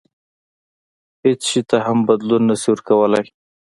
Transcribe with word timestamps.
هیڅ 1.23 1.39
شي 1.49 1.61
ته 1.69 1.77
هم 1.85 1.97
بدلون 2.09 2.41
نه 2.49 2.55
شي 2.61 2.67
ورکولای. 2.71 3.25